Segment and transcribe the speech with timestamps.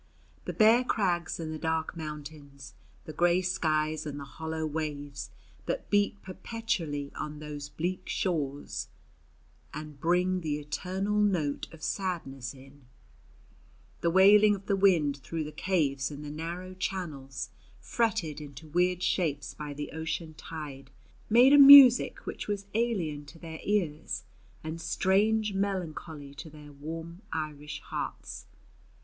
[0.45, 2.73] The bare crags and the dark mountains,
[3.05, 5.29] the grey skies and the hollow waves
[5.67, 8.87] that beat perpetually on those bleak shores,
[9.75, 12.87] and bring The eternal note of sadness in,
[13.99, 19.03] the wailing of the wind through the caves and the narrow channels fretted into weird
[19.03, 20.89] shapes by the ocean tide,
[21.29, 24.23] made a music which was alien to their ears,
[24.63, 28.47] and strangely melancholy to their warm Irish hearts.